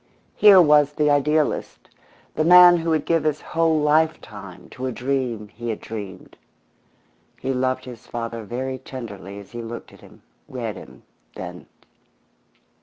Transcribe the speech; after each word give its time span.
Here 0.35 0.59
was 0.59 0.93
the 0.93 1.11
idealist, 1.11 1.87
the 2.33 2.43
man 2.43 2.77
who 2.77 2.89
would 2.89 3.05
give 3.05 3.23
his 3.23 3.39
whole 3.41 3.79
lifetime 3.81 4.67
to 4.69 4.87
a 4.87 4.91
dream 4.91 5.49
he 5.49 5.69
had 5.69 5.79
dreamed. 5.79 6.37
He 7.39 7.53
loved 7.53 7.85
his 7.85 8.07
father 8.07 8.43
very 8.43 8.79
tenderly 8.79 9.37
as 9.37 9.51
he 9.51 9.61
looked 9.61 9.93
at 9.93 10.01
him, 10.01 10.23
read 10.47 10.75
him, 10.75 11.03
then. 11.35 11.67